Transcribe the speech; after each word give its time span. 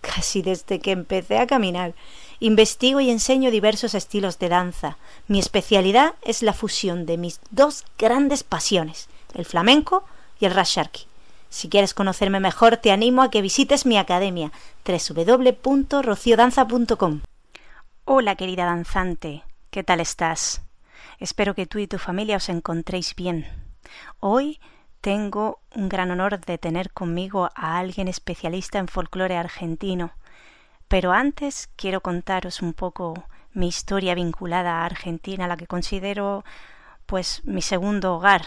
casi 0.00 0.42
desde 0.42 0.80
que 0.80 0.92
empecé 0.92 1.38
a 1.38 1.46
caminar. 1.46 1.94
Investigo 2.38 3.00
y 3.00 3.10
enseño 3.10 3.50
diversos 3.50 3.94
estilos 3.94 4.38
de 4.38 4.48
danza. 4.48 4.96
Mi 5.28 5.38
especialidad 5.38 6.14
es 6.22 6.42
la 6.42 6.52
fusión 6.52 7.06
de 7.06 7.18
mis 7.18 7.40
dos 7.50 7.84
grandes 7.98 8.42
pasiones, 8.42 9.08
el 9.34 9.44
flamenco 9.44 10.04
y 10.38 10.46
el 10.46 10.54
rasharki. 10.54 11.06
Si 11.50 11.68
quieres 11.68 11.94
conocerme 11.94 12.40
mejor, 12.40 12.76
te 12.76 12.92
animo 12.92 13.22
a 13.22 13.30
que 13.30 13.42
visites 13.42 13.84
mi 13.84 13.98
academia 13.98 14.52
www.rociodanza.com. 14.86 17.20
Hola, 18.04 18.36
querida 18.36 18.64
danzante, 18.64 19.42
¿qué 19.70 19.82
tal 19.82 20.00
estás? 20.00 20.62
Espero 21.18 21.54
que 21.54 21.66
tú 21.66 21.78
y 21.78 21.86
tu 21.86 21.98
familia 21.98 22.36
os 22.36 22.48
encontréis 22.48 23.14
bien. 23.14 23.46
Hoy 24.20 24.58
tengo 25.00 25.60
un 25.74 25.88
gran 25.88 26.10
honor 26.10 26.40
de 26.40 26.58
tener 26.58 26.92
conmigo 26.92 27.50
a 27.54 27.78
alguien 27.78 28.08
especialista 28.08 28.78
en 28.78 28.88
folclore 28.88 29.36
argentino. 29.36 30.12
Pero 30.88 31.12
antes 31.12 31.70
quiero 31.76 32.00
contaros 32.02 32.60
un 32.60 32.74
poco 32.74 33.24
mi 33.52 33.68
historia 33.68 34.14
vinculada 34.14 34.82
a 34.82 34.84
Argentina, 34.84 35.48
la 35.48 35.56
que 35.56 35.66
considero 35.66 36.44
pues 37.06 37.42
mi 37.44 37.62
segundo 37.62 38.14
hogar. 38.14 38.42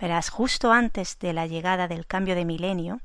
Verás, 0.00 0.30
justo 0.30 0.72
antes 0.72 1.18
de 1.18 1.32
la 1.32 1.46
llegada 1.46 1.86
del 1.86 2.06
cambio 2.06 2.34
de 2.34 2.44
milenio, 2.44 3.00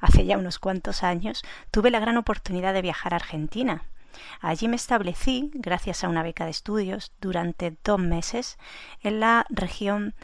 hace 0.00 0.24
ya 0.24 0.38
unos 0.38 0.58
cuantos 0.58 1.02
años, 1.02 1.44
tuve 1.70 1.90
la 1.90 2.00
gran 2.00 2.16
oportunidad 2.16 2.74
de 2.74 2.82
viajar 2.82 3.12
a 3.12 3.16
Argentina. 3.16 3.84
Allí 4.40 4.68
me 4.68 4.76
establecí, 4.76 5.50
gracias 5.54 6.02
a 6.02 6.08
una 6.08 6.22
beca 6.22 6.44
de 6.44 6.50
estudios, 6.50 7.12
durante 7.20 7.76
dos 7.84 7.98
meses 7.98 8.58
en 9.02 9.20
la 9.20 9.46
región 9.50 10.14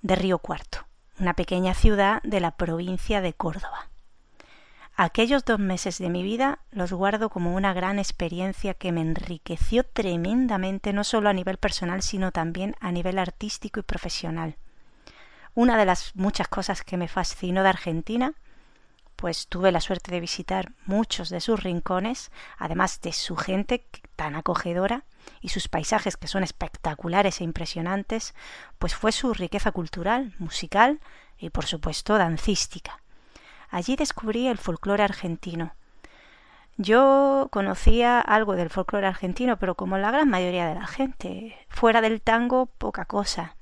de 0.00 0.16
Río 0.16 0.38
Cuarto 0.38 0.86
una 1.18 1.34
pequeña 1.34 1.74
ciudad 1.74 2.22
de 2.22 2.40
la 2.40 2.52
provincia 2.52 3.20
de 3.20 3.32
Córdoba. 3.32 3.88
Aquellos 4.98 5.44
dos 5.44 5.58
meses 5.58 5.98
de 5.98 6.08
mi 6.08 6.22
vida 6.22 6.60
los 6.70 6.92
guardo 6.92 7.28
como 7.28 7.54
una 7.54 7.74
gran 7.74 7.98
experiencia 7.98 8.72
que 8.72 8.92
me 8.92 9.02
enriqueció 9.02 9.84
tremendamente 9.84 10.94
no 10.94 11.04
solo 11.04 11.28
a 11.28 11.34
nivel 11.34 11.58
personal 11.58 12.00
sino 12.02 12.32
también 12.32 12.74
a 12.80 12.92
nivel 12.92 13.18
artístico 13.18 13.80
y 13.80 13.82
profesional. 13.82 14.56
Una 15.54 15.76
de 15.76 15.84
las 15.84 16.16
muchas 16.16 16.48
cosas 16.48 16.82
que 16.82 16.96
me 16.96 17.08
fascinó 17.08 17.62
de 17.62 17.68
Argentina, 17.68 18.34
pues 19.16 19.48
tuve 19.48 19.72
la 19.72 19.80
suerte 19.80 20.10
de 20.10 20.20
visitar 20.20 20.72
muchos 20.84 21.30
de 21.30 21.40
sus 21.40 21.62
rincones, 21.62 22.30
además 22.58 23.00
de 23.00 23.12
su 23.12 23.36
gente 23.36 23.86
tan 24.14 24.36
acogedora, 24.36 25.04
y 25.40 25.48
sus 25.48 25.68
paisajes 25.68 26.16
que 26.16 26.28
son 26.28 26.44
espectaculares 26.44 27.40
e 27.40 27.44
impresionantes, 27.44 28.34
pues 28.78 28.94
fue 28.94 29.12
su 29.12 29.34
riqueza 29.34 29.72
cultural, 29.72 30.34
musical 30.38 31.00
y 31.38 31.50
por 31.50 31.66
supuesto 31.66 32.16
dancística. 32.16 33.02
Allí 33.70 33.96
descubrí 33.96 34.46
el 34.46 34.58
folclore 34.58 35.02
argentino. 35.02 35.74
Yo 36.76 37.48
conocía 37.50 38.20
algo 38.20 38.54
del 38.54 38.70
folclore 38.70 39.06
argentino, 39.06 39.58
pero 39.58 39.74
como 39.74 39.98
la 39.98 40.10
gran 40.10 40.28
mayoría 40.28 40.68
de 40.68 40.74
la 40.74 40.86
gente, 40.86 41.56
fuera 41.68 42.00
del 42.00 42.20
tango 42.20 42.66
poca 42.66 43.06
cosa. 43.06 43.56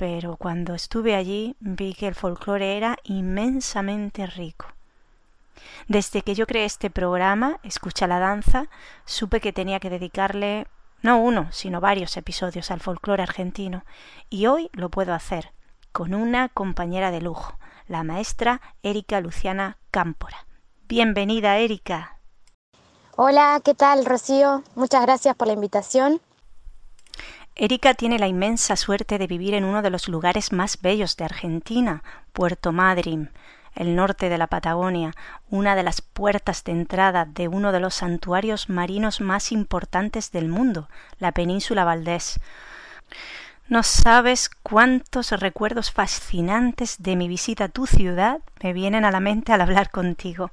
Pero 0.00 0.36
cuando 0.38 0.72
estuve 0.72 1.14
allí 1.14 1.56
vi 1.60 1.92
que 1.92 2.08
el 2.08 2.14
folclore 2.14 2.78
era 2.78 2.96
inmensamente 3.04 4.26
rico. 4.26 4.64
Desde 5.88 6.22
que 6.22 6.34
yo 6.34 6.46
creé 6.46 6.64
este 6.64 6.88
programa, 6.88 7.60
Escucha 7.64 8.06
la 8.06 8.18
Danza, 8.18 8.68
supe 9.04 9.42
que 9.42 9.52
tenía 9.52 9.78
que 9.78 9.90
dedicarle 9.90 10.66
no 11.02 11.18
uno, 11.18 11.48
sino 11.52 11.82
varios 11.82 12.16
episodios 12.16 12.70
al 12.70 12.80
folclore 12.80 13.22
argentino, 13.22 13.84
y 14.30 14.46
hoy 14.46 14.70
lo 14.72 14.88
puedo 14.88 15.12
hacer 15.12 15.52
con 15.92 16.14
una 16.14 16.48
compañera 16.48 17.10
de 17.10 17.20
lujo, 17.20 17.58
la 17.86 18.02
maestra 18.02 18.62
Erika 18.82 19.20
Luciana 19.20 19.76
Cámpora. 19.90 20.46
Bienvenida, 20.88 21.58
Erika. 21.58 22.16
Hola, 23.16 23.60
¿qué 23.62 23.74
tal, 23.74 24.06
Rocío? 24.06 24.62
Muchas 24.76 25.02
gracias 25.02 25.36
por 25.36 25.46
la 25.46 25.52
invitación. 25.52 26.22
Erika 27.56 27.94
tiene 27.94 28.18
la 28.18 28.28
inmensa 28.28 28.76
suerte 28.76 29.18
de 29.18 29.26
vivir 29.26 29.54
en 29.54 29.64
uno 29.64 29.82
de 29.82 29.90
los 29.90 30.08
lugares 30.08 30.52
más 30.52 30.80
bellos 30.80 31.16
de 31.16 31.24
Argentina, 31.24 32.02
Puerto 32.32 32.72
Madryn, 32.72 33.30
el 33.74 33.94
norte 33.94 34.28
de 34.28 34.38
la 34.38 34.46
Patagonia, 34.46 35.12
una 35.50 35.74
de 35.74 35.82
las 35.82 36.00
puertas 36.00 36.64
de 36.64 36.72
entrada 36.72 37.24
de 37.24 37.48
uno 37.48 37.72
de 37.72 37.80
los 37.80 37.94
santuarios 37.94 38.68
marinos 38.68 39.20
más 39.20 39.52
importantes 39.52 40.32
del 40.32 40.48
mundo, 40.48 40.88
la 41.18 41.32
península 41.32 41.84
Valdés. 41.84 42.40
No 43.68 43.84
sabes 43.84 44.50
cuántos 44.62 45.30
recuerdos 45.30 45.92
fascinantes 45.92 46.96
de 46.98 47.14
mi 47.14 47.28
visita 47.28 47.64
a 47.64 47.68
tu 47.68 47.86
ciudad 47.86 48.40
me 48.62 48.72
vienen 48.72 49.04
a 49.04 49.12
la 49.12 49.20
mente 49.20 49.52
al 49.52 49.60
hablar 49.60 49.90
contigo. 49.90 50.50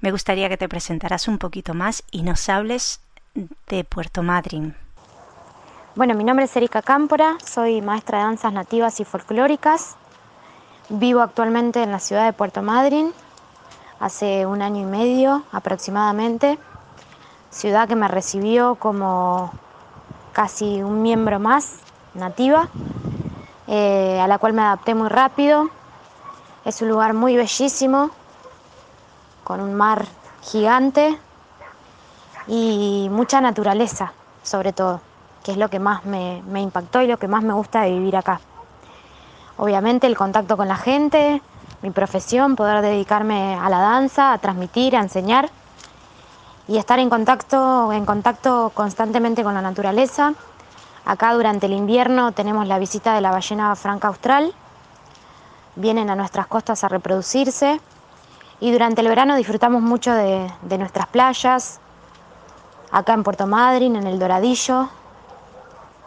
Me 0.00 0.12
gustaría 0.12 0.48
que 0.48 0.56
te 0.56 0.68
presentaras 0.68 1.26
un 1.26 1.38
poquito 1.38 1.74
más 1.74 2.04
y 2.12 2.22
nos 2.22 2.48
hables 2.48 3.00
de 3.66 3.82
Puerto 3.82 4.22
Madryn. 4.22 4.76
Bueno, 5.96 6.14
mi 6.14 6.22
nombre 6.22 6.44
es 6.44 6.54
Erika 6.54 6.82
Cámpora, 6.82 7.36
soy 7.44 7.82
maestra 7.82 8.18
de 8.18 8.24
danzas 8.24 8.52
nativas 8.52 9.00
y 9.00 9.04
folclóricas. 9.04 9.96
Vivo 10.88 11.20
actualmente 11.20 11.82
en 11.82 11.90
la 11.90 11.98
ciudad 11.98 12.26
de 12.26 12.32
Puerto 12.32 12.62
Madryn, 12.62 13.12
hace 13.98 14.46
un 14.46 14.62
año 14.62 14.82
y 14.82 14.84
medio 14.84 15.42
aproximadamente, 15.50 16.60
ciudad 17.50 17.88
que 17.88 17.96
me 17.96 18.06
recibió 18.06 18.76
como 18.76 19.52
casi 20.32 20.80
un 20.80 21.02
miembro 21.02 21.40
más 21.40 21.80
nativa, 22.14 22.68
eh, 23.66 24.20
a 24.22 24.28
la 24.28 24.38
cual 24.38 24.52
me 24.52 24.62
adapté 24.62 24.94
muy 24.94 25.08
rápido. 25.08 25.70
Es 26.64 26.80
un 26.82 26.88
lugar 26.88 27.14
muy 27.14 27.36
bellísimo, 27.36 28.10
con 29.42 29.60
un 29.60 29.74
mar 29.74 30.06
gigante 30.42 31.18
y 32.46 33.08
mucha 33.10 33.40
naturaleza, 33.40 34.12
sobre 34.44 34.72
todo, 34.72 35.00
que 35.42 35.52
es 35.52 35.56
lo 35.56 35.68
que 35.68 35.78
más 35.78 36.04
me, 36.04 36.42
impactó 36.60 37.00
y 37.02 37.06
lo 37.06 37.18
que 37.18 37.28
más 37.28 37.42
me 37.42 37.52
gusta 37.52 37.82
de 37.82 37.92
vivir 37.92 38.16
acá. 38.16 38.40
Obviamente 39.56 40.06
el 40.06 40.16
contacto 40.16 40.56
con 40.56 40.68
la 40.68 40.76
gente, 40.76 41.42
mi 41.82 41.90
profesión, 41.90 42.56
poder 42.56 42.82
dedicarme 42.82 43.54
a 43.54 43.68
la 43.68 43.78
danza, 43.78 44.32
a 44.32 44.38
transmitir, 44.38 44.96
a 44.96 45.00
enseñar 45.00 45.50
y 46.68 46.78
estar 46.78 46.98
en 46.98 47.10
contacto, 47.10 47.92
en 47.92 48.04
contacto 48.06 48.70
constantemente 48.74 49.42
con 49.42 49.54
la 49.54 49.62
naturaleza. 49.62 50.34
Acá 51.04 51.34
durante 51.34 51.66
el 51.66 51.72
invierno 51.72 52.32
tenemos 52.32 52.66
la 52.66 52.78
visita 52.78 53.14
de 53.14 53.20
la 53.20 53.30
ballena 53.30 53.74
franca 53.76 54.08
austral, 54.08 54.54
vienen 55.76 56.10
a 56.10 56.16
nuestras 56.16 56.46
costas 56.46 56.84
a 56.84 56.88
reproducirse 56.88 57.80
y 58.60 58.70
durante 58.72 59.00
el 59.00 59.08
verano 59.08 59.36
disfrutamos 59.36 59.80
mucho 59.80 60.12
de, 60.12 60.52
de 60.62 60.78
nuestras 60.78 61.06
playas, 61.06 61.80
acá 62.90 63.14
en 63.14 63.22
Puerto 63.22 63.46
Madryn, 63.46 63.96
en 63.96 64.06
el 64.06 64.18
Doradillo, 64.18 64.90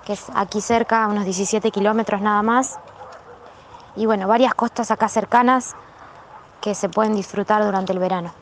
que 0.05 0.13
es 0.13 0.25
aquí 0.35 0.61
cerca, 0.61 1.07
unos 1.07 1.25
17 1.25 1.71
kilómetros 1.71 2.21
nada 2.21 2.41
más 2.41 2.79
y 3.95 4.05
bueno, 4.05 4.27
varias 4.27 4.53
costas 4.53 4.91
acá 4.91 5.07
cercanas 5.07 5.75
que 6.61 6.75
se 6.75 6.89
pueden 6.89 7.15
disfrutar 7.15 7.63
durante 7.63 7.93
el 7.93 7.99
verano. 7.99 8.33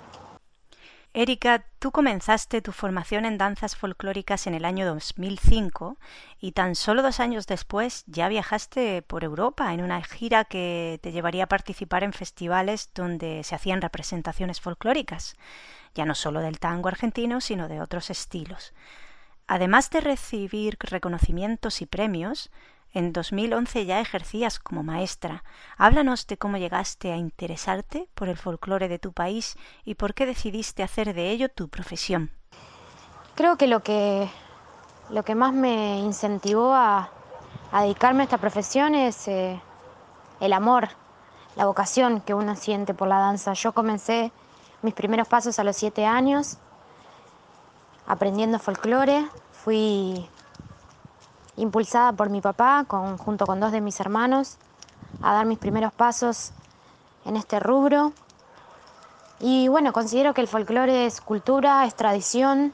Erika, 1.14 1.66
tú 1.80 1.92
comenzaste 1.92 2.62
tu 2.62 2.72
formación 2.72 3.26
en 3.26 3.38
danzas 3.38 3.76
folclóricas 3.76 4.48
en 4.48 4.54
el 4.54 4.64
año 4.64 4.86
2005 4.86 5.98
y 6.40 6.54
tan 6.54 6.76
solo 6.76 7.02
dos 7.02 7.20
años 7.20 7.48
después 7.48 8.06
ya 8.08 8.30
viajaste 8.30 9.02
por 9.02 9.26
Europa 9.26 9.74
en 9.74 9.84
una 9.84 10.02
gira 10.04 10.46
que 10.46 11.00
te 11.04 11.12
llevaría 11.12 11.44
a 11.44 11.48
participar 11.48 12.06
en 12.06 12.14
festivales 12.14 12.92
donde 12.96 13.44
se 13.44 13.56
hacían 13.56 13.82
representaciones 13.82 14.62
folclóricas, 14.62 15.36
ya 15.94 16.06
no 16.06 16.16
solo 16.16 16.40
del 16.40 16.60
tango 16.60 16.88
argentino, 16.88 17.42
sino 17.42 17.68
de 17.68 17.82
otros 17.82 18.10
estilos. 18.10 18.74
Además 19.48 19.90
de 19.90 20.02
recibir 20.02 20.78
reconocimientos 20.80 21.82
y 21.82 21.86
premios, 21.86 22.52
en 22.94 23.14
2011 23.14 23.86
ya 23.86 24.02
ejercías 24.02 24.60
como 24.60 24.84
maestra. 24.84 25.44
Háblanos 25.78 26.28
de 26.28 26.38
cómo 26.38 26.58
llegaste 26.58 27.12
a 27.12 27.18
interesarte 27.18 28.10
por 28.16 28.28
el 28.30 28.38
folclore 28.38 28.88
de 28.88 29.00
tu 29.00 29.14
país 29.14 29.56
y 29.86 29.96
por 29.96 30.14
qué 30.14 30.26
decidiste 30.26 30.84
hacer 30.84 31.14
de 31.14 31.32
ello 31.32 31.50
tu 31.50 31.70
profesión. 31.70 32.32
Creo 33.36 33.58
que 33.58 33.68
lo 33.68 33.82
que, 33.82 34.30
lo 35.10 35.24
que 35.24 35.36
más 35.36 35.54
me 35.54 36.00
incentivó 36.00 36.74
a, 36.74 37.10
dedicarme 37.72 38.24
a 38.24 38.26
esta 38.26 38.38
profesión 38.38 38.94
es 38.94 39.28
eh, 39.28 39.60
el 40.42 40.52
amor, 40.52 40.90
la 41.56 41.66
vocación 41.66 42.22
que 42.22 42.34
uno 42.34 42.56
siente 42.56 42.94
por 42.94 43.08
la 43.08 43.20
danza. 43.20 43.54
Yo 43.54 43.72
comencé 43.72 44.34
mis 44.82 44.94
primeros 44.94 45.28
pasos 45.28 45.60
a 45.60 45.64
los 45.64 45.78
siete 45.78 46.06
años 46.06 46.58
aprendiendo 48.12 48.60
folclore. 48.60 49.26
Fui 49.54 50.28
impulsada 51.56 52.12
por 52.12 52.30
mi 52.30 52.42
papá 52.42 52.86
junto 52.90 53.46
con 53.46 53.62
dos 53.62 53.72
de 53.72 53.80
mis 53.80 54.00
hermanos 54.02 54.58
a 55.22 55.34
dar 55.34 55.46
mis 55.46 55.58
primeros 55.58 55.94
pasos 55.94 56.52
en 57.24 57.38
este 57.38 57.62
rubro. 57.62 58.12
Y 59.40 59.70
bueno, 59.70 59.94
considero 59.94 60.34
que 60.34 60.42
el 60.42 60.50
folclore 60.50 61.06
es 61.06 61.22
cultura, 61.22 61.86
es 61.86 61.96
tradición, 61.96 62.74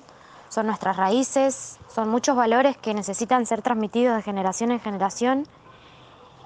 son 0.49 0.65
nuestras 0.65 0.97
raíces, 0.97 1.77
son 1.87 2.09
muchos 2.09 2.35
valores 2.35 2.75
que 2.75 2.95
necesitan 2.95 3.45
ser 3.45 3.61
transmitidos 3.61 4.15
de 4.15 4.23
generación 4.23 4.71
en 4.71 4.79
generación. 4.79 5.47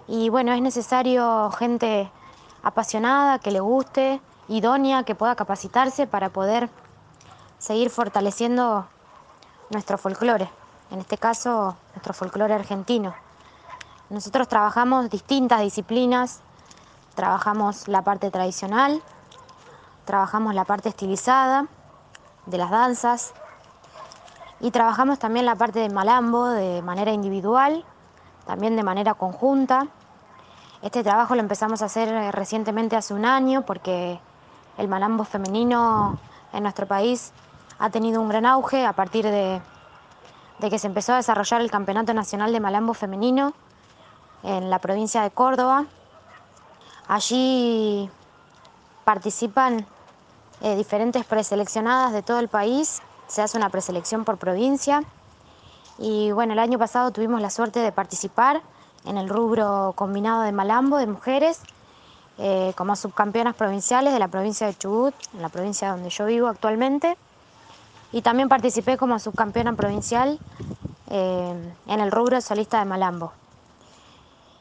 Y 0.08 0.28
bueno, 0.28 0.52
es 0.52 0.62
necesario 0.62 1.50
gente 1.52 2.12
apasionada, 2.62 3.40
que 3.40 3.52
le 3.52 3.62
guste, 3.62 4.20
idónea, 4.50 5.04
que 5.04 5.16
pueda 5.16 5.36
capacitarse 5.36 6.08
para 6.08 6.30
poder 6.30 6.70
seguir 7.62 7.92
fortaleciendo 7.92 8.88
nuestro 9.70 10.00
folclore, 10.00 10.50
en 10.90 11.00
este 11.00 11.20
caso 11.20 11.78
nuestro 11.94 12.12
folclore 12.12 12.56
argentino. 12.56 13.14
Nosotros 14.10 14.48
trabajamos 14.48 15.12
distintas 15.12 15.62
disciplinas, 15.62 16.42
trabajamos 17.14 17.88
la 17.88 18.02
parte 18.02 18.32
tradicional, 18.32 19.04
trabajamos 20.06 20.56
la 20.56 20.66
parte 20.66 20.90
estilizada 20.90 21.68
de 22.48 22.58
las 22.58 22.72
danzas 22.72 23.32
y 24.60 24.72
trabajamos 24.72 25.20
también 25.20 25.46
la 25.46 25.56
parte 25.56 25.80
de 25.80 25.90
malambo 25.90 26.48
de 26.48 26.82
manera 26.82 27.12
individual, 27.12 27.86
también 28.48 28.76
de 28.76 28.82
manera 28.82 29.14
conjunta. 29.14 29.86
Este 30.82 31.04
trabajo 31.04 31.36
lo 31.36 31.42
empezamos 31.42 31.84
a 31.84 31.86
hacer 31.86 32.34
recientemente 32.34 32.96
hace 32.96 33.14
un 33.14 33.24
año 33.24 33.62
porque 33.68 34.20
el 34.80 34.88
malambo 34.88 35.26
femenino 35.26 36.18
en 36.54 36.64
nuestro 36.64 36.88
país 36.88 37.32
ha 37.82 37.90
tenido 37.90 38.22
un 38.22 38.30
gran 38.30 38.46
auge 38.46 38.86
a 38.86 38.94
partir 38.94 39.26
de, 39.26 39.60
que 40.60 40.78
se 40.78 40.86
empezó 40.86 41.14
a 41.14 41.16
desarrollar 41.16 41.62
el 41.62 41.72
Campeonato 41.72 42.14
Nacional 42.14 42.54
de 42.54 42.60
Malambo 42.60 42.94
Femenino 42.94 43.54
en 44.44 44.70
la 44.70 44.78
provincia 44.78 45.24
de 45.24 45.32
Córdoba. 45.32 45.86
Allí 47.08 48.08
participan 49.04 49.88
eh, 50.62 50.76
diferentes 50.76 51.26
preseleccionadas 51.26 52.14
de 52.14 52.22
todo 52.22 52.38
el 52.38 52.50
país, 52.50 53.02
se 53.26 53.42
hace 53.42 53.58
una 53.58 53.70
preselección 53.70 54.26
por 54.26 54.38
provincia 54.38 55.04
y 55.98 56.32
bueno, 56.32 56.54
el 56.54 56.60
año 56.60 56.78
pasado 56.78 57.10
tuvimos 57.10 57.42
la 57.42 57.50
suerte 57.50 57.80
de 57.80 57.92
participar 57.92 58.62
en 59.06 59.18
el 59.18 59.28
rubro 59.28 59.94
combinado 59.96 60.44
de 60.44 60.52
Malambo 60.52 60.98
de 60.98 61.08
mujeres 61.08 61.62
eh, 62.38 62.74
como 62.78 62.96
subcampeonas 62.96 63.56
provinciales 63.56 64.14
de 64.14 64.20
la 64.20 64.28
provincia 64.28 64.68
de 64.68 64.76
Chubut, 64.76 65.16
en 65.34 65.42
la 65.42 65.50
provincia 65.50 65.90
donde 65.90 66.12
yo 66.12 66.26
vivo 66.28 66.48
actualmente. 66.48 67.18
Y 68.14 68.22
también 68.22 68.50
participé 68.50 68.98
como 68.98 69.20
subcampeona 69.20 69.74
provincial 69.74 70.40
eh, 71.10 71.74
en 71.88 72.00
el 72.00 72.12
rubro 72.12 72.42
solista 72.42 72.80
de 72.80 72.86
Malambo. 72.86 73.32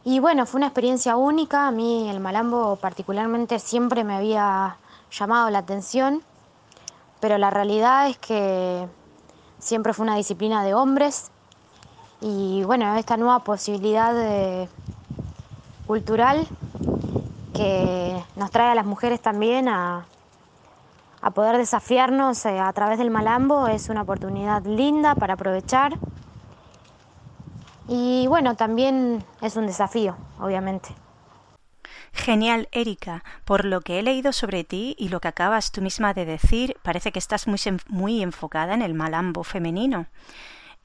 Y 0.05 0.19
bueno, 0.20 0.47
fue 0.47 0.58
una 0.58 0.67
experiencia 0.67 1.17
única. 1.17 1.67
A 1.67 1.70
mí 1.70 2.08
el 2.08 2.20
Malambo 2.20 2.76
particularmente 2.76 3.58
siempre 3.58 4.05
me 4.05 4.14
había 4.14 4.76
llamado 5.11 5.50
la 5.50 5.58
atención, 5.58 6.23
pero 7.20 7.38
la 7.38 7.50
realidad 7.50 8.08
es 8.08 8.19
que 8.19 8.88
siempre 9.58 9.93
fue 9.93 10.05
una 10.05 10.17
disciplina 10.17 10.64
de 10.64 10.75
hombres. 10.75 11.31
Y 12.20 12.62
bueno, 12.64 12.94
esta 12.94 13.17
nueva 13.17 13.41
posibilidad 13.41 14.69
cultural 15.87 16.47
que 17.55 18.25
nos 18.37 18.50
trae 18.50 18.70
a 18.70 18.75
las 18.75 18.87
mujeres 18.87 19.20
también 19.20 19.69
a, 19.69 20.06
poder 21.31 21.59
desafiarnos 21.59 22.45
eh, 22.47 22.59
a 22.59 22.73
través 22.73 22.99
del 22.99 23.11
malambo 23.11 23.69
es 23.69 23.91
una 23.91 24.03
oportunidad 24.03 24.65
linda 24.65 25.15
para 25.15 25.35
aprovechar. 25.35 25.99
Y 27.89 28.27
bueno, 28.29 28.57
también 28.57 29.23
es 29.43 29.57
un 29.57 29.67
desafío, 29.67 30.17
obviamente. 30.39 30.89
Genial, 32.13 32.69
Erika. 32.73 33.23
Por 33.45 33.65
lo 33.65 33.83
que 33.83 33.99
he 33.99 34.03
leído 34.03 34.33
sobre 34.33 34.65
ti 34.65 34.97
y 34.99 35.09
lo 35.09 35.21
que 35.21 35.29
acabas 35.29 35.73
tú 35.73 35.83
misma 35.83 36.15
de 36.15 36.25
decir, 36.25 36.77
parece 36.83 37.13
que 37.13 37.19
estás 37.19 37.47
muy, 37.47 37.61
muy 37.89 38.23
enfocada 38.23 38.75
en 38.75 38.83
el 38.83 38.95
malambo 38.95 39.45
femenino. 39.45 40.07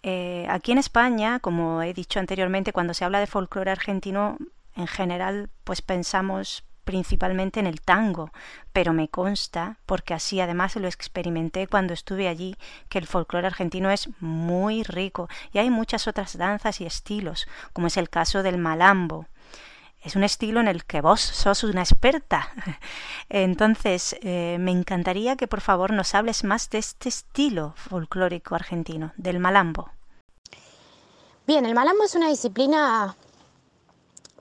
Eh, 0.04 0.46
aquí 0.50 0.72
en 0.72 0.78
España, 0.78 1.40
como 1.40 1.82
he 1.82 1.94
dicho 1.94 2.20
anteriormente, 2.20 2.74
cuando 2.74 2.94
se 2.94 3.06
habla 3.06 3.20
de 3.20 3.28
folclore 3.28 3.72
argentino, 3.72 4.38
en 4.76 4.88
general, 4.88 5.50
pues 5.64 5.82
pensamos 5.82 6.64
principalmente 6.86 7.60
en 7.60 7.68
el 7.68 7.82
tango, 7.82 8.32
pero 8.72 8.94
me 8.94 9.10
consta, 9.10 9.78
porque 9.86 10.14
así 10.14 10.40
además 10.40 10.76
lo 10.78 10.88
experimenté 10.88 11.68
cuando 11.68 11.94
estuve 11.94 12.30
allí, 12.30 12.56
que 12.88 13.00
el 13.00 13.08
folclore 13.08 13.48
argentino 13.48 13.90
es 13.90 14.08
muy 14.22 14.84
rico 14.84 15.28
y 15.52 15.58
hay 15.58 15.70
muchas 15.70 16.08
otras 16.08 16.38
danzas 16.38 16.80
y 16.80 16.86
estilos, 16.86 17.48
como 17.74 17.88
es 17.88 17.98
el 17.98 18.10
caso 18.10 18.44
del 18.44 18.58
malambo. 18.58 19.26
Es 20.02 20.16
un 20.16 20.24
estilo 20.24 20.60
en 20.60 20.68
el 20.68 20.86
que 20.86 21.02
vos 21.02 21.20
sos 21.20 21.64
una 21.64 21.82
experta. 21.82 22.50
Entonces, 23.30 24.16
eh, 24.22 24.58
me 24.60 24.70
encantaría 24.70 25.36
que 25.36 25.48
por 25.48 25.62
favor 25.62 25.92
nos 25.92 26.14
hables 26.14 26.44
más 26.44 26.70
de 26.70 26.78
este 26.78 27.10
estilo 27.10 27.74
folclórico 27.76 28.54
argentino, 28.54 29.14
del 29.18 29.40
malambo. 29.40 29.90
Bien, 31.48 31.66
el 31.66 31.74
malambo 31.74 32.04
es 32.04 32.14
una 32.14 32.30
disciplina 32.30 33.16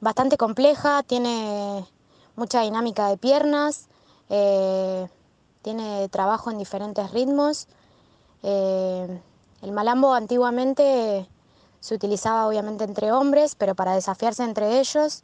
bastante 0.00 0.36
compleja, 0.36 1.02
tiene 1.02 1.86
mucha 2.36 2.62
dinámica 2.62 3.08
de 3.08 3.16
piernas, 3.16 3.88
eh, 4.28 5.08
tiene 5.62 6.08
trabajo 6.08 6.50
en 6.50 6.58
diferentes 6.58 7.10
ritmos. 7.12 7.68
Eh, 8.42 9.20
el 9.62 9.72
malambo 9.72 10.14
antiguamente 10.14 11.28
se 11.80 11.94
utilizaba 11.94 12.46
obviamente 12.46 12.84
entre 12.84 13.12
hombres, 13.12 13.54
pero 13.54 13.74
para 13.74 13.94
desafiarse 13.94 14.42
entre 14.42 14.80
ellos 14.80 15.22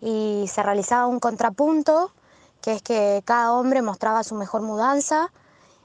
y 0.00 0.44
se 0.48 0.62
realizaba 0.62 1.06
un 1.06 1.20
contrapunto, 1.20 2.12
que 2.60 2.72
es 2.72 2.82
que 2.82 3.22
cada 3.24 3.52
hombre 3.52 3.82
mostraba 3.82 4.24
su 4.24 4.34
mejor 4.34 4.62
mudanza 4.62 5.32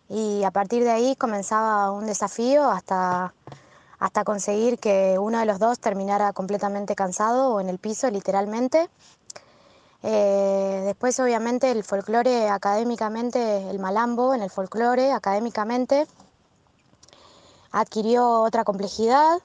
y 0.10 0.44
a 0.44 0.52
partir 0.52 0.84
de 0.84 0.92
ahí 0.92 1.16
comenzaba 1.16 1.92
un 1.92 2.06
desafío 2.06 2.70
hasta 2.70 3.34
hasta 4.04 4.26
conseguir 4.26 4.80
que 4.80 5.18
uno 5.18 5.40
de 5.40 5.46
los 5.46 5.60
dos 5.60 5.80
terminara 5.80 6.34
completamente 6.34 6.94
cansado 6.94 7.54
o 7.54 7.62
en 7.62 7.70
el 7.70 7.80
piso 7.80 8.10
literalmente. 8.10 8.90
Eh, 10.04 10.84
después 10.86 11.20
obviamente 11.20 11.72
el 11.72 11.84
folclore 11.84 12.50
académicamente, 12.50 13.70
el 13.70 13.80
malambo 13.80 14.34
en 14.34 14.42
el 14.42 14.50
folclore 14.50 15.12
académicamente 15.14 16.06
adquirió 17.72 18.42
otra 18.42 18.64
complejidad, 18.66 19.40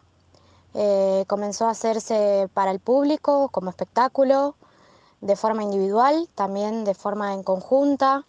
eh, 0.75 1.25
comenzó 1.29 1.67
a 1.67 1.71
hacerse 1.71 2.49
para 2.53 2.73
el 2.73 2.81
público 2.81 3.49
como 3.49 3.71
espectáculo, 3.71 4.57
de 5.21 5.35
forma 5.35 5.63
individual, 5.63 6.29
también 6.35 6.85
de 6.85 6.95
forma 6.95 7.35
en 7.35 7.43
conjunta, 7.43 8.25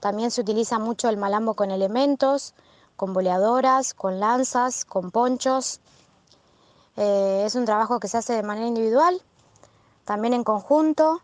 también 0.00 0.30
se 0.30 0.40
utiliza 0.40 0.78
mucho 0.78 1.08
el 1.08 1.16
malambo 1.16 1.54
con 1.54 1.70
elementos, 1.70 2.54
con 2.96 3.12
boleadoras, 3.12 3.94
con 3.94 4.20
lanzas, 4.20 4.84
con 4.84 5.10
ponchos. 5.10 5.80
Eh, 6.96 7.44
es 7.46 7.54
un 7.54 7.64
trabajo 7.64 8.00
que 8.00 8.08
se 8.08 8.18
hace 8.18 8.34
de 8.34 8.42
manera 8.42 8.66
individual, 8.66 9.22
también 10.04 10.34
en 10.34 10.44
conjunto. 10.44 11.22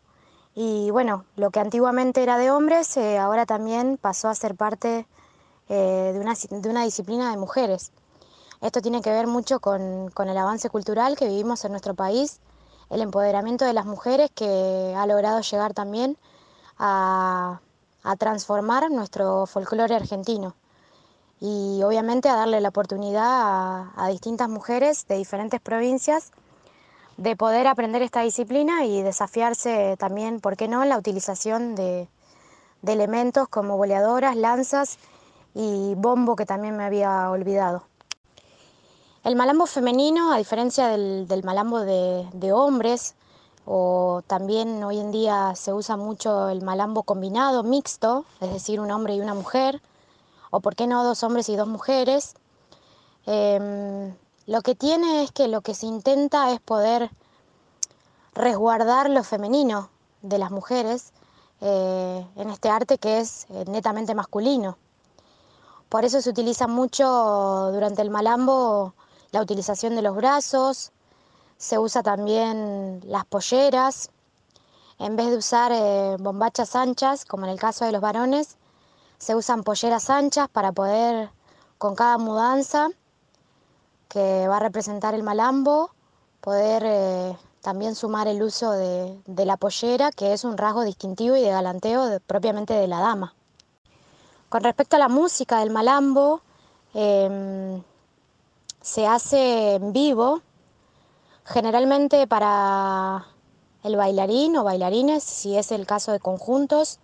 Y 0.55 0.91
bueno, 0.91 1.25
lo 1.37 1.51
que 1.51 1.61
antiguamente 1.61 2.23
era 2.23 2.37
de 2.39 2.51
hombres, 2.51 2.97
eh, 2.97 3.19
ahora 3.19 3.47
también 3.47 3.97
pasó 3.97 4.29
a 4.29 4.35
ser 4.35 4.55
parte 4.55 5.07
eh, 5.69 6.11
de, 6.13 6.19
una, 6.21 6.35
de, 6.35 6.69
una, 6.69 6.85
disciplina 6.85 7.31
de 7.31 7.37
mujeres. 7.37 7.93
Esto 8.61 8.81
tiene 8.81 9.03
que 9.03 9.11
ver 9.11 9.27
mucho 9.27 9.61
con, 9.61 10.11
con, 10.11 10.29
el 10.29 10.37
avance 10.37 10.69
cultural 10.69 11.17
que 11.17 11.29
vivimos 11.29 11.65
en 11.65 11.71
nuestro 11.71 11.95
país, 11.95 12.41
el 12.91 13.03
empoderamiento 13.03 13.65
de 13.65 13.73
las 13.73 13.87
mujeres 13.87 14.31
que 14.35 14.95
ha 14.97 15.07
logrado 15.07 15.41
llegar 15.43 15.75
también 15.75 16.17
a, 16.79 17.61
a 18.03 18.17
transformar 18.17 18.91
nuestro 18.91 19.47
folclore 19.47 19.95
argentino 19.95 20.55
y 21.41 21.83
obviamente 21.83 22.29
a 22.29 22.37
darle 22.37 22.61
la 22.61 22.71
oportunidad 22.71 23.91
a, 23.97 24.09
distintas 24.09 24.49
mujeres 24.49 25.07
de 25.07 25.17
diferentes 25.17 25.61
provincias 25.61 26.33
de 27.19 27.35
poder 27.35 27.67
aprender 27.67 28.01
esta 28.01 28.23
disciplina 28.23 28.87
y 28.87 29.03
desafiarse 29.03 29.97
también, 29.99 30.41
¿por 30.41 30.57
qué 30.57 30.69
no?, 30.69 30.85
en 30.85 30.89
la 30.89 30.97
utilización 30.97 31.75
de, 31.75 32.09
elementos 32.87 33.49
como 33.49 33.77
boleadoras, 33.77 34.37
lanzas 34.37 34.99
y 35.53 35.95
bombo 35.97 36.37
que 36.37 36.47
también 36.47 36.77
me 36.77 36.85
había 36.85 37.29
olvidado. 37.29 37.83
El 39.25 39.35
malambo 39.35 39.67
femenino, 39.67 40.33
a 40.33 40.39
diferencia 40.39 40.87
del, 40.87 41.43
malambo 41.43 41.81
de, 41.81 42.53
hombres, 42.53 43.17
o 43.67 44.23
también 44.29 44.83
hoy 44.85 45.01
en 45.01 45.11
día 45.11 45.55
se 45.57 45.75
usa 45.75 45.97
mucho 45.97 46.49
el 46.49 46.63
malambo 46.63 47.03
combinado, 47.03 47.65
mixto, 47.65 48.25
es 48.41 48.53
decir, 48.53 48.81
un 48.81 48.93
hombre 48.93 49.17
y 49.17 49.21
una 49.21 49.35
mujer, 49.35 49.83
o 50.51 50.61
por 50.61 50.77
qué 50.77 50.87
no 50.87 51.03
dos 51.03 51.25
hombres 51.25 51.49
y 51.49 51.57
dos 51.57 51.67
mujeres. 51.67 52.37
Em, 53.27 54.15
lo 54.49 54.63
que 54.63 54.75
tiene 54.75 55.23
es 55.23 55.31
que 55.31 55.47
lo 55.47 55.61
que 55.61 55.75
se 55.75 55.85
intenta 55.85 56.51
es 56.53 56.61
poder 56.61 57.11
resguardar 58.33 59.11
lo 59.11 59.23
femenino 59.23 59.91
de 60.23 60.39
las 60.39 60.51
mujeres 60.51 61.13
eh, 61.61 62.27
en 62.35 62.49
este 62.49 62.71
arte 62.71 62.97
que 62.97 63.21
es 63.21 63.47
eh, 63.51 63.67
netamente 63.69 64.15
masculino. 64.15 64.79
Por 65.91 66.07
eso 66.07 66.23
se 66.23 66.31
utiliza 66.31 66.67
mucho 66.67 67.05
durante 67.73 68.01
el 68.01 68.09
malambo 68.09 68.95
la 69.33 69.43
utilización 69.43 69.95
de 69.95 70.01
los 70.01 70.17
brazos, 70.17 70.93
se 71.59 71.79
usa 71.79 72.03
también 72.03 73.03
las 73.05 73.27
polleras, 73.27 74.11
en 74.99 75.17
vez 75.17 75.29
de 75.29 75.37
usar 75.37 75.73
eh, 75.75 76.17
bombachas 76.19 76.75
anchas, 76.75 77.27
como 77.27 77.45
en 77.45 77.53
el 77.53 77.61
caso 77.61 77.85
de 77.85 77.93
los 77.93 78.01
varones, 78.01 78.57
se 79.19 79.37
usan 79.37 79.63
polleras 79.63 80.09
anchas 80.09 80.49
para 80.49 80.73
poder, 80.73 81.29
con 81.77 81.95
cada 81.95 82.17
mudanza 82.17 82.89
que 84.09 84.49
va 84.49 84.57
a 84.57 84.61
representar 84.61 85.15
el 85.15 85.23
malambo, 85.23 85.91
poder 86.41 86.83
eh, 86.85 87.37
también 87.61 87.95
sumar 87.95 88.29
el 88.29 88.43
uso 88.43 88.71
de, 88.73 89.45
la 89.45 89.57
pollera, 89.57 90.11
que 90.11 90.33
es 90.33 90.45
un 90.45 90.57
rasgo 90.57 90.83
distintivo 90.83 91.37
y 91.37 91.43
de 91.43 91.51
galanteo 91.51 92.19
propiamente 92.27 92.75
de 92.75 92.89
la 92.89 93.01
dama. 93.01 93.35
Con 94.49 94.63
respecto 94.63 94.97
a 94.97 94.99
la 94.99 95.09
música 95.09 95.59
del 95.59 95.71
malambo, 95.71 96.41
em, 96.95 97.83
se 98.81 99.07
hace 99.07 99.75
en 99.75 99.93
vivo, 99.93 100.41
generalmente 101.45 102.27
para 102.27 103.27
el 103.83 103.97
bailarín 103.97 104.57
o 104.57 104.65
bailarines, 104.65 105.23
si 105.23 105.57
es 105.57 105.71
el 105.71 105.87
caso 105.87 106.13
de 106.13 106.21
conjuntos, 106.21 106.99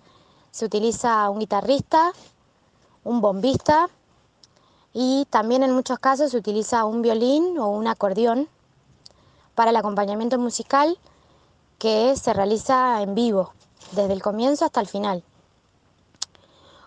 se 0.50 0.64
utiliza 0.64 1.28
un 1.28 1.40
guitarrista, 1.40 2.12
un 3.02 3.20
bombista 3.20 3.90
y 4.94 5.26
también 5.28 5.64
en 5.64 5.74
muchos 5.74 5.98
casos 5.98 6.30
se 6.30 6.38
utiliza 6.38 6.84
un 6.84 7.02
violín 7.02 7.58
o 7.58 7.68
un 7.68 7.88
acordeón 7.88 8.48
para 9.56 9.70
el 9.70 9.76
acompañamiento 9.76 10.38
musical 10.38 10.98
que 11.78 12.16
se 12.16 12.32
realiza 12.32 13.02
en 13.02 13.16
vivo, 13.16 13.52
desde 13.90 14.12
el 14.12 14.22
comienzo 14.22 14.64
hasta 14.64 14.80
el 14.80 14.86
final. 14.86 15.24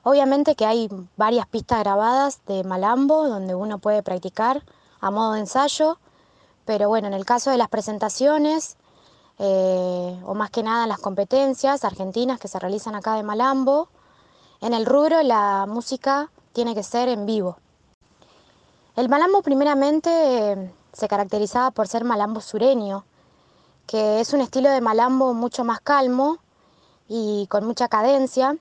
Obviamente 0.03 0.55
que 0.55 0.65
hay 0.65 0.89
varias 1.17 1.47
pistas 1.47 1.79
grabadas 1.81 2.39
de 2.47 2.63
Malambo 2.63 3.27
donde 3.27 3.55
uno 3.55 3.77
puede 3.77 4.01
practicar 4.01 4.63
a 5.01 5.11
modo 5.11 5.33
de 5.33 5.41
ensayo, 5.41 5.99
pero 6.65 6.87
bueno, 6.87 7.07
en 7.09 7.13
el 7.13 7.25
caso 7.25 7.51
de 7.51 7.57
las 7.57 7.67
presentaciones, 7.67 8.77
eh, 9.37 10.21
o 10.25 10.33
más 10.33 10.49
que 10.49 10.63
nada 10.63 10.87
las 10.87 10.99
competencias 10.99 11.83
argentinas 11.83 12.39
que 12.39 12.47
se 12.47 12.57
realizan 12.57 12.95
acá 12.95 13.15
de 13.15 13.23
Malambo, 13.23 13.89
en 14.61 14.73
el 14.73 14.85
rubro 14.85 15.21
la 15.23 15.65
música 15.67 16.31
tiene 16.53 16.73
que 16.73 16.83
ser 16.83 17.09
en 17.09 17.25
vivo. 17.25 17.57
El 18.97 19.09
Malambo 19.09 19.43
primeramente 19.43 20.73
se 20.91 21.07
caracterizaba 21.07 21.69
por 21.69 21.87
ser 21.87 22.03
malambo 22.03 22.41
sureño, 22.41 23.05
que 23.85 24.19
es 24.21 24.33
un 24.33 24.41
estilo 24.41 24.71
de 24.71 24.81
malambo 24.81 25.35
mucho 25.35 25.63
más 25.63 25.81
calmo 25.81 26.39
y 27.07 27.45
con 27.45 27.63
mucha 27.63 27.89
cadencia, 27.89 28.57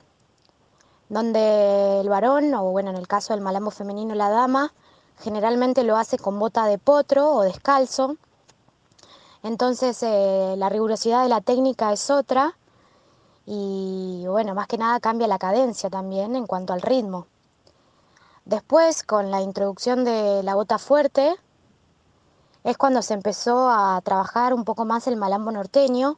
donde 1.09 2.01
el 2.01 2.07
varón, 2.07 2.53
o 2.53 2.65
bueno, 2.65 2.91
en 2.91 2.97
el 2.97 3.07
caso 3.07 3.33
del 3.33 3.41
malambo 3.41 3.71
femenino 3.71 4.13
la 4.13 4.29
dama, 4.29 4.73
generalmente 5.17 5.81
lo 5.81 5.97
hace 5.97 6.19
con 6.19 6.37
bota 6.37 6.67
de 6.67 6.77
potro 6.77 7.31
o 7.31 7.41
descalzo. 7.41 8.17
Entonces 9.41 10.03
eh, 10.03 10.53
la 10.55 10.69
rigurosidad 10.69 11.23
de 11.23 11.29
la 11.29 11.41
técnica 11.41 11.91
es 11.91 12.11
otra 12.11 12.55
y 13.47 14.23
bueno, 14.27 14.53
más 14.53 14.67
que 14.67 14.77
nada 14.77 14.99
cambia 14.99 15.27
la 15.27 15.39
cadencia 15.39 15.89
también 15.89 16.35
en 16.35 16.45
cuanto 16.45 16.73
al 16.73 16.83
ritmo. 16.83 17.25
Después, 18.47 19.03
con 19.03 19.29
la 19.29 19.41
introducción 19.41 20.05
de 20.05 20.41
la 20.41 20.55
bota 20.55 20.77
fuerte, 20.77 21.35
es 22.63 22.77
cuando 22.77 23.01
se 23.01 23.13
empezó 23.13 23.69
a 23.69 23.99
trabajar 23.99 24.53
un 24.53 24.63
poco 24.63 24.85
más 24.85 25.05
el 25.07 25.17
malambo 25.17 25.51
norteño, 25.51 26.17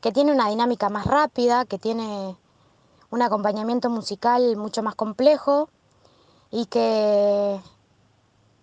que 0.00 0.10
tiene 0.10 0.32
una 0.32 0.48
dinámica 0.48 0.88
más 0.88 1.06
rápida, 1.06 1.66
que 1.66 1.78
tiene 1.78 2.36
un 3.10 3.22
acompañamiento 3.22 3.90
musical 3.90 4.56
mucho 4.56 4.82
más 4.82 4.96
complejo 4.96 5.68
y 6.50 6.66
que, 6.66 7.60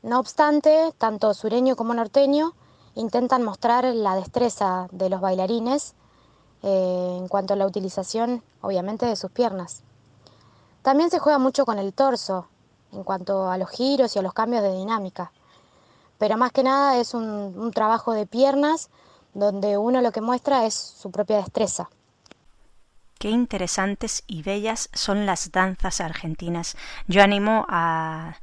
no 0.04 0.20
obstante, 0.20 0.94
tanto 0.98 1.34
sureño 1.34 1.78
como 1.78 1.94
norteño 1.94 2.52
intentan 2.96 3.44
mostrar 3.44 3.86
la 3.86 4.16
destreza 4.16 4.90
de 4.92 5.10
los 5.10 5.22
bailarines 5.22 5.96
eh, 6.64 7.16
en 7.18 7.30
cuanto 7.30 7.54
a 7.54 7.56
la 7.56 7.66
utilización, 7.66 8.44
obviamente, 8.60 9.06
de 9.06 9.16
sus 9.16 9.32
piernas. 9.32 9.84
También 10.82 11.10
se 11.10 11.20
juega 11.20 11.40
mucho 11.40 11.66
con 11.66 11.80
el 11.80 11.94
torso 11.94 12.50
en 12.96 13.04
cuanto 13.04 13.50
a 13.50 13.58
los 13.58 13.70
giros 13.70 14.16
y 14.16 14.20
a 14.20 14.22
los 14.22 14.34
cambios 14.34 14.64
de 14.64 14.74
dinámica 14.74 15.32
pero 16.18 16.38
más 16.38 16.52
que 16.52 16.64
nada 16.64 16.98
es 17.00 17.14
un, 17.14 17.72
trabajo 17.74 18.14
de 18.14 18.26
piernas 18.26 18.90
donde 19.34 19.78
uno 19.78 20.02
lo 20.02 20.12
que 20.12 20.22
muestra 20.22 20.66
es 20.66 20.74
su 20.74 21.12
propia 21.12 21.38
destreza. 21.38 21.90
Qué 23.20 23.30
interesantes 23.30 24.24
y 24.28 24.44
bellas 24.44 24.90
son 24.94 25.26
las 25.26 25.52
danzas 25.52 26.00
argentinas. 26.00 26.78
Yo 27.08 27.24
animo 27.24 27.66
a, 27.70 28.36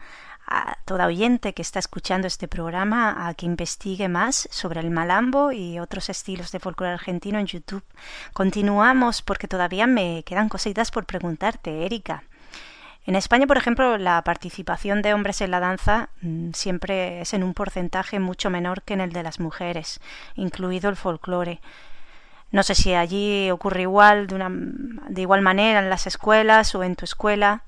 a 0.47 0.77
toda 0.85 1.07
oyente 1.07 1.55
que 1.55 1.63
está 1.63 1.79
escuchando 1.79 2.27
este 2.27 2.49
programa 2.49 3.27
a 3.27 3.35
que 3.35 3.47
investigue 3.47 4.09
más 4.09 4.49
sobre 4.51 4.81
el 4.81 4.91
malambo 4.91 5.53
y 5.53 5.79
otros 5.79 6.09
estilos 6.09 6.53
de 6.53 6.61
folclore 6.61 6.95
argentino 6.95 7.39
en 7.39 7.47
YouTube. 7.47 7.85
Continuamos 8.33 9.23
porque 9.23 9.49
todavía 9.49 9.87
me 9.87 10.25
quedan 10.25 10.49
cositas 10.49 10.91
por 10.91 11.07
preguntarte, 11.07 11.87
Erika. 11.87 12.25
En 13.05 13.17
España, 13.17 13.47
por 13.47 13.57
ejemplo, 13.57 13.99
la 13.99 14.23
participación 14.23 15.03
de 15.03 15.13
hombres 15.13 15.41
en 15.41 15.51
la 15.51 15.61
danza 15.61 16.11
mm, 16.21 16.53
siempre 16.53 17.21
es 17.21 17.35
en 17.35 17.43
un 17.43 17.53
porcentaje 17.53 18.21
mucho 18.21 18.49
menor 18.49 18.83
que 18.83 18.95
en 18.95 19.01
el 19.01 19.13
de 19.13 19.25
las 19.25 19.41
mujeres, 19.41 20.01
incluido 20.37 20.89
el 20.89 20.97
folclore. 20.97 21.61
No 22.53 22.63
sé 22.63 22.75
si 22.75 22.95
allí 22.95 23.51
ocurre 23.51 23.83
igual, 23.83 24.27
de, 24.27 24.35
una, 24.35 24.49
de 24.51 25.21
igual 25.21 25.41
manera 25.41 25.81
en 25.81 25.91
las 25.91 26.07
escuelas 26.07 26.75
o 26.75 26.85
en 26.85 26.97
tu 26.97 27.05
escuela. 27.05 27.65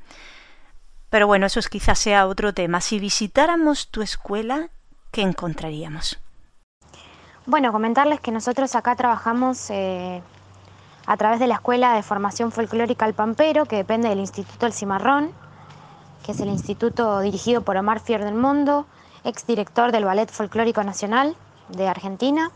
Pero 1.11 1.27
bueno, 1.27 1.47
eso 1.47 1.61
quizás 1.71 1.99
sea 1.99 2.27
otro 2.27 2.53
tema. 2.53 2.81
Si 2.81 3.01
visitáramos 3.01 3.89
tu 3.89 4.03
escuela, 4.03 4.69
¿qué 5.11 5.23
encontraríamos? 5.23 6.21
Bueno, 7.47 7.73
comentarles 7.73 8.21
que 8.21 8.31
nosotros 8.31 8.75
acá 8.75 8.95
trabajamos 8.95 9.71
eh, 9.71 10.23
a 11.07 11.17
través 11.17 11.41
de 11.41 11.47
la 11.47 11.55
Escuela 11.55 11.95
de 11.95 12.03
Formación 12.03 12.53
Folclórica 12.53 13.07
El 13.07 13.15
Pampero, 13.15 13.67
que 13.67 13.77
depende 13.77 14.09
del 14.09 14.21
Instituto 14.21 14.67
El 14.67 14.73
Cimarrón, 14.73 15.33
que 16.25 16.33
es 16.33 16.41
el 16.41 16.49
instituto 16.49 17.21
dirigido 17.21 17.63
por 17.63 17.77
Omar 17.77 18.01
Fier 18.01 18.25
del 18.25 18.35
Mundo, 18.35 18.87
exdirector 19.25 19.93
del 19.93 20.05
Ballet 20.05 20.31
Folclórico 20.31 20.83
Nacional 20.83 21.37
de 21.69 21.87
Argentina. 21.87 22.51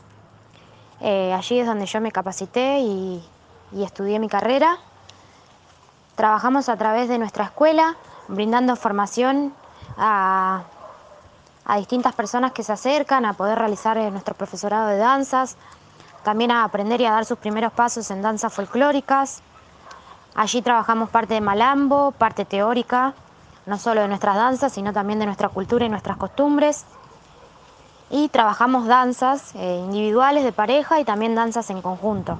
Eh, 1.00 1.32
allí 1.34 1.60
es 1.60 1.66
donde 1.66 1.86
yo 1.86 2.00
me 2.00 2.10
capacité 2.10 2.80
y, 2.80 3.22
estudié 3.76 4.18
mi 4.18 4.28
carrera. 4.28 4.78
Trabajamos 6.16 6.70
a 6.70 6.76
través 6.76 7.08
de 7.08 7.18
nuestra 7.18 7.44
escuela, 7.44 7.96
brindando 8.28 8.74
formación 8.76 9.52
a, 9.98 10.62
a 11.66 11.76
distintas 11.76 12.14
personas 12.14 12.52
que 12.52 12.62
se 12.62 12.72
acercan 12.72 13.26
a 13.26 13.34
poder 13.34 13.58
realizar 13.58 13.98
eh, 13.98 14.10
nuestro 14.10 14.34
profesorado 14.34 14.88
de 14.88 14.96
danzas, 14.96 15.56
también 16.28 16.50
a 16.50 16.62
aprender 16.62 17.00
y 17.00 17.06
a 17.06 17.12
dar 17.12 17.24
sus 17.24 17.38
primeros 17.38 17.72
pasos 17.72 18.10
en 18.10 18.20
danzas 18.20 18.52
folclóricas. 18.52 19.40
Allí 20.34 20.60
trabajamos 20.60 21.08
parte 21.08 21.32
de 21.32 21.40
malambo, 21.40 22.10
parte 22.12 22.44
teórica, 22.44 23.14
no 23.64 23.78
solo 23.78 24.02
de 24.02 24.08
nuestras 24.08 24.36
danzas, 24.36 24.70
sino 24.74 24.92
también 24.92 25.18
de 25.20 25.24
nuestra 25.24 25.48
cultura 25.48 25.86
y 25.86 25.88
nuestras 25.88 26.18
costumbres. 26.18 26.84
Y 28.10 28.28
trabajamos 28.28 28.86
danzas 28.86 29.54
eh, 29.54 29.80
individuales 29.82 30.44
de 30.44 30.52
pareja 30.52 31.00
y 31.00 31.06
también 31.06 31.34
danzas 31.34 31.70
en 31.70 31.80
conjunto. 31.80 32.38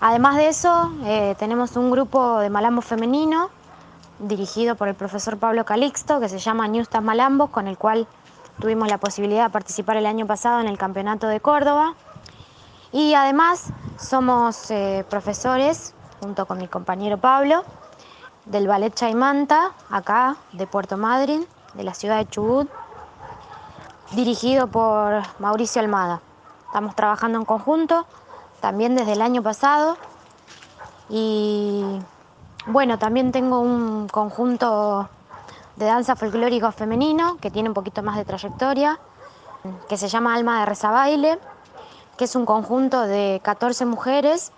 Además 0.00 0.36
de 0.36 0.48
eso, 0.48 0.92
eh, 1.04 1.34
tenemos 1.38 1.76
un 1.76 1.90
grupo 1.90 2.38
de 2.38 2.48
malambo 2.48 2.80
femenino 2.80 3.50
dirigido 4.18 4.76
por 4.76 4.88
el 4.88 4.94
profesor 4.94 5.36
Pablo 5.36 5.66
Calixto, 5.66 6.20
que 6.20 6.30
se 6.30 6.38
llama 6.38 6.68
Newstas 6.68 7.02
Malambos, 7.02 7.50
con 7.50 7.68
el 7.68 7.76
cual 7.76 8.06
tuvimos 8.60 8.88
la 8.88 8.96
posibilidad 8.96 9.44
de 9.44 9.50
participar 9.50 9.98
el 9.98 10.06
año 10.06 10.26
pasado 10.26 10.60
en 10.60 10.68
el 10.68 10.78
Campeonato 10.78 11.26
de 11.26 11.40
Córdoba. 11.40 11.96
Y 12.92 13.14
además 13.14 13.72
somos 13.98 14.68
eh, 14.70 15.04
profesores, 15.08 15.94
junto 16.20 16.44
con 16.46 16.58
mi 16.58 16.66
compañero 16.66 17.18
Pablo, 17.18 17.62
del 18.46 18.66
Ballet 18.66 18.92
Chaimanta, 18.92 19.70
acá 19.90 20.36
de 20.52 20.66
Puerto 20.66 20.96
Madryn, 20.96 21.46
de 21.74 21.84
la 21.84 21.94
ciudad 21.94 22.18
de 22.18 22.28
Chubut, 22.28 22.68
dirigido 24.10 24.66
por 24.66 25.22
Mauricio 25.38 25.80
Almada. 25.80 26.20
Estamos 26.66 26.96
trabajando 26.96 27.38
en 27.38 27.44
conjunto, 27.44 28.06
también 28.60 28.96
desde 28.96 29.12
el 29.12 29.22
año 29.22 29.40
pasado. 29.40 29.96
Y 31.08 31.84
bueno, 32.66 32.98
también 32.98 33.30
tengo 33.30 33.60
un 33.60 34.08
conjunto 34.08 35.08
de 35.76 35.84
danza 35.84 36.16
folclórico 36.16 36.72
femenino 36.72 37.36
que 37.40 37.52
tiene 37.52 37.68
un 37.68 37.74
poquito 37.74 38.02
más 38.02 38.16
de 38.16 38.24
trayectoria, 38.24 38.98
que 39.88 39.96
se 39.96 40.08
llama 40.08 40.34
Alma 40.34 40.60
de 40.60 40.66
Reza 40.66 40.90
Baile 40.90 41.38
que 42.20 42.26
es 42.26 42.36
un 42.36 42.44
conjunto 42.44 43.00
de 43.06 43.40
14 43.42 43.86
mujeres 43.86 44.52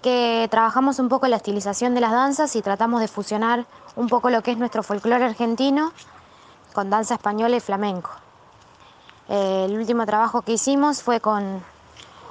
que 0.00 0.48
trabajamos 0.50 0.98
un 0.98 1.10
poco 1.10 1.28
la 1.28 1.36
estilización 1.36 1.94
de 1.94 2.00
las 2.00 2.10
danzas 2.10 2.56
y 2.56 2.62
tratamos 2.62 3.02
de 3.02 3.08
fusionar 3.08 3.66
un 3.96 4.08
poco 4.08 4.30
lo 4.30 4.42
que 4.42 4.52
es 4.52 4.56
nuestro 4.56 4.82
folclore 4.82 5.26
argentino 5.26 5.92
con 6.72 6.88
danza 6.88 7.16
española 7.16 7.54
y 7.54 7.60
flamenco. 7.60 8.12
el 9.28 9.76
último 9.76 10.06
trabajo 10.06 10.40
que 10.40 10.52
hicimos 10.52 11.02
fue 11.02 11.20
con 11.20 11.62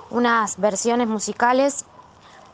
unas 0.09 0.57
versiones 0.57 1.07
musicales 1.07 1.85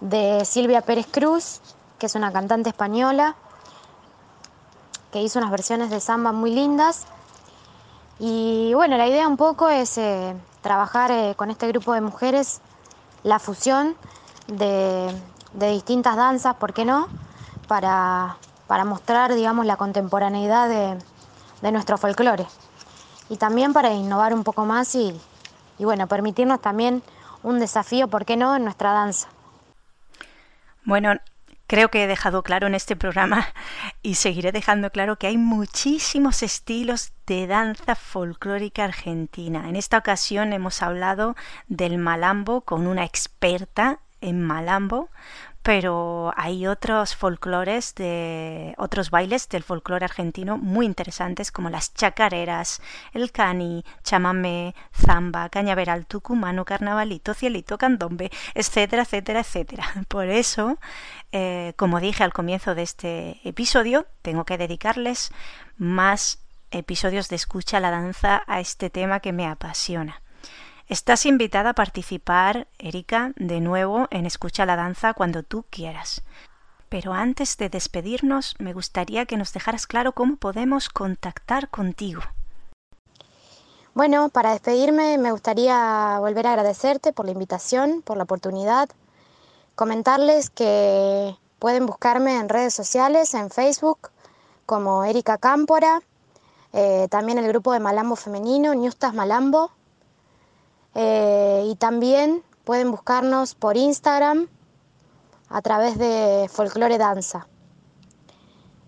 de 0.01 0.43
Silvia 0.43 0.81
Pérez 0.81 1.07
Cruz, 1.09 1.61
que 1.97 2.07
es 2.07 2.15
una 2.15 2.33
cantante 2.33 2.71
española, 2.71 3.35
que 5.13 5.21
hizo 5.21 5.39
unas 5.39 5.51
versiones 5.51 5.89
de 5.89 6.01
samba 6.01 6.33
muy 6.33 6.53
lindas. 6.53 7.05
Y 8.19 8.73
bueno, 8.73 8.97
la 8.97 9.07
idea 9.07 9.29
un 9.29 9.37
poco 9.37 9.69
es 9.69 9.97
eh, 9.97 10.35
trabajar 10.65 11.11
eh, 11.11 11.35
con 11.35 11.51
este 11.51 11.67
grupo 11.67 11.93
de 11.93 12.01
mujeres 12.01 12.59
la 13.21 13.37
fusión 13.37 13.95
de, 14.47 15.15
distintas 15.53 16.15
danzas, 16.15 16.55
¿por 16.55 16.73
qué 16.73 16.85
no? 16.85 17.07
Para, 17.67 18.35
mostrar, 18.83 19.35
digamos, 19.35 19.67
la 19.67 19.77
contemporaneidad 19.77 20.67
de, 20.67 20.97
de 21.61 21.71
nuestro 21.71 21.99
folclore. 21.99 22.47
Y 23.29 23.37
también 23.37 23.73
para 23.73 23.93
innovar 23.93 24.33
un 24.33 24.43
poco 24.43 24.65
más 24.65 24.95
y, 24.95 25.15
y 25.77 25.85
bueno, 25.85 26.07
permitirnos 26.07 26.59
también 26.61 27.03
un 27.43 27.59
desafío, 27.59 28.07
¿por 28.07 28.25
qué 28.25 28.35
no?, 28.35 28.55
en 28.55 28.63
nuestra 28.63 28.91
danza. 28.91 29.27
Bueno, 30.83 31.13
creo 31.67 31.89
que 31.89 32.03
he 32.03 32.07
dejado 32.07 32.43
claro 32.43 32.67
en 32.67 32.75
este 32.75 32.95
programa 32.95 33.47
y 34.01 34.15
seguiré 34.15 34.51
dejando 34.51 34.91
claro 34.91 35.17
que 35.17 35.27
hay 35.27 35.37
muchísimos 35.37 36.43
estilos 36.43 37.13
de 37.27 37.47
danza 37.47 37.95
folclórica 37.95 38.83
argentina. 38.83 39.69
En 39.69 39.75
esta 39.75 39.97
ocasión 39.97 40.53
hemos 40.53 40.81
hablado 40.81 41.35
del 41.67 41.97
malambo 41.97 42.61
con 42.61 42.87
una 42.87 43.03
experta 43.03 43.99
en 44.21 44.41
malambo, 44.41 45.09
pero 45.65 46.31
hay 46.37 46.67
otros 46.67 47.15
folclores 47.15 47.95
de 47.95 48.75
otros 48.77 49.09
bailes 49.09 49.49
del 49.49 49.63
folclore 49.63 50.05
argentino 50.05 50.59
muy 50.59 50.85
interesantes 50.85 51.51
como 51.51 51.71
las 51.71 51.91
chacareras, 51.95 52.83
el 53.13 53.31
cani, 53.31 53.83
chamamé, 54.03 54.75
zamba, 54.93 55.49
cañaveral, 55.49 56.05
tucumano, 56.05 56.65
carnavalito, 56.65 57.33
cielito, 57.33 57.79
candombe, 57.79 58.29
etcétera, 58.53 59.01
etcétera, 59.01 59.39
etcétera. 59.39 59.85
Por 60.07 60.29
eso, 60.29 60.77
eh, 61.31 61.73
como 61.77 61.99
dije 61.99 62.23
al 62.23 62.31
comienzo 62.31 62.75
de 62.75 62.83
este 62.83 63.41
episodio, 63.43 64.05
tengo 64.21 64.45
que 64.45 64.59
dedicarles 64.59 65.31
más 65.77 66.45
episodios 66.69 67.27
de 67.27 67.37
escucha 67.37 67.77
a 67.77 67.79
la 67.79 67.89
danza 67.89 68.43
a 68.45 68.59
este 68.59 68.91
tema 68.91 69.19
que 69.19 69.33
me 69.33 69.47
apasiona. 69.47 70.21
Estás 70.87 71.25
invitada 71.25 71.71
a 71.71 71.73
participar, 71.73 72.67
Erika, 72.77 73.31
de 73.37 73.59
nuevo 73.59 74.07
en 74.11 74.27
Escucha 74.27 74.67
la 74.67 74.75
Danza 74.75 75.15
cuando 75.15 75.41
tú 75.41 75.65
quieras. 75.71 76.21
Pero 76.89 77.13
antes 77.13 77.57
de 77.57 77.69
despedirnos, 77.69 78.53
me 78.59 78.71
gustaría 78.71 79.25
que 79.25 79.35
nos 79.35 79.51
dejaras 79.51 79.87
claro 79.87 80.11
cómo 80.11 80.35
podemos 80.35 80.89
contactar 80.89 81.69
contigo. 81.69 82.21
Bueno, 83.95 84.29
para 84.29 84.51
despedirme 84.51 85.17
me 85.17 85.31
gustaría 85.31 86.19
volver 86.19 86.45
a 86.45 86.51
agradecerte 86.51 87.13
por 87.13 87.25
la 87.25 87.31
invitación, 87.31 88.03
por 88.03 88.17
la 88.17 88.23
oportunidad, 88.23 88.87
comentarles 89.73 90.51
que 90.51 91.35
pueden 91.57 91.87
buscarme 91.87 92.37
en 92.37 92.47
redes 92.47 92.75
sociales, 92.75 93.33
en 93.33 93.49
Facebook, 93.49 94.11
como 94.67 95.03
Erika 95.03 95.39
Cámpora, 95.39 96.03
eh, 96.73 97.07
también 97.09 97.39
el 97.39 97.47
grupo 97.47 97.73
de 97.73 97.79
Malambo 97.79 98.15
Femenino, 98.15 98.75
Newstas 98.75 99.15
Malambo, 99.15 99.71
eh, 100.95 101.67
y 101.69 101.75
también 101.75 102.41
pueden 102.63 102.89
buscarnos 102.89 103.53
por 103.53 103.77
Instagram 103.77 104.47
a 105.49 105.61
través 105.61 105.97
de 105.97 106.49
Folklore 106.49 106.97
Danza. 106.97 107.47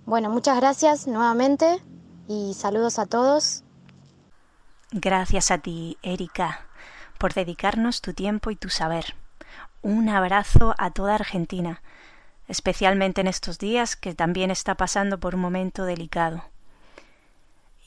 Bueno, 0.06 0.30
muchas 0.30 0.58
gracias 0.58 1.06
nuevamente 1.06 1.82
y 2.28 2.54
saludos 2.54 2.98
a 2.98 3.06
todos. 3.06 3.64
Gracias 4.92 5.52
a 5.52 5.58
ti, 5.58 5.98
Erika, 6.02 6.66
por 7.18 7.34
dedicarnos 7.34 8.02
tu 8.02 8.14
tiempo 8.14 8.52
y 8.52 8.56
tu 8.56 8.70
saber. 8.70 9.16
Un 9.82 10.08
abrazo 10.08 10.74
a 10.78 10.92
toda 10.92 11.16
Argentina, 11.16 11.82
especialmente 12.48 13.20
en 13.20 13.28
estos 13.28 13.60
días 13.60 13.98
que 13.98 14.16
también 14.16 14.50
está 14.50 14.76
pasando 14.76 15.20
por 15.20 15.36
un 15.36 15.42
momento 15.42 15.84
delicado. 15.84 16.44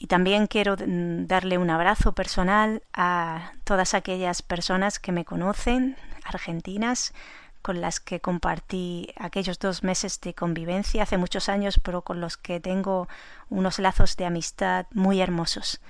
Y 0.01 0.07
también 0.07 0.47
quiero 0.47 0.77
mm, 0.77 1.27
darle 1.27 1.59
un 1.59 1.69
abrazo 1.69 2.13
personal 2.13 2.81
a 2.91 3.51
todas 3.63 3.93
aquellas 3.93 4.41
personas 4.41 4.97
que 4.97 5.11
me 5.11 5.25
conocen, 5.25 5.95
argentinas, 6.23 7.13
con 7.61 7.81
las 7.81 7.99
que 7.99 8.19
compartí 8.19 9.13
aquellos 9.15 9.59
dos 9.59 9.83
meses 9.83 10.19
de 10.19 10.33
convivencia 10.33 11.03
hace 11.03 11.19
muchos 11.19 11.49
años, 11.49 11.79
pero 11.83 12.01
con 12.01 12.19
los 12.19 12.35
que 12.35 12.59
tengo 12.59 13.07
unos 13.51 13.77
lazos 13.77 14.17
de 14.17 14.25
amistad 14.25 14.87
muy 14.89 15.21
hermosos. 15.21 15.81